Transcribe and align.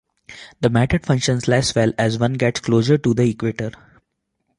The 0.61 0.71
method 0.71 1.05
functions 1.05 1.47
less 1.47 1.75
well 1.75 1.93
as 1.95 2.17
one 2.17 2.33
gets 2.33 2.59
closer 2.61 2.97
to 2.97 3.13
the 3.13 3.21
equator. 3.29 3.71